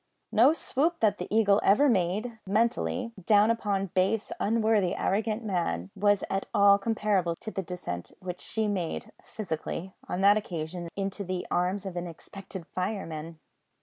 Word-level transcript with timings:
No 0.31 0.51
swoop 0.51 0.99
that 1.01 1.19
the 1.19 1.27
Eagle 1.29 1.61
ever 1.63 1.87
made 1.87 2.39
(mentally) 2.47 3.13
down 3.23 3.51
upon 3.51 3.91
base, 3.93 4.31
unworthy, 4.39 4.95
arrogant 4.95 5.43
man, 5.45 5.91
was 5.95 6.23
at 6.27 6.47
all 6.55 6.79
comparable 6.79 7.35
to 7.35 7.51
the 7.51 7.61
descent 7.61 8.11
which 8.19 8.41
she 8.41 8.67
made 8.67 9.11
(physically) 9.23 9.93
on 10.09 10.21
that 10.21 10.37
occasion 10.37 10.89
into 10.95 11.23
the 11.23 11.45
arms 11.51 11.85
of 11.85 11.95
an 11.95 12.07
expectant 12.07 12.65
fireman! 12.73 13.37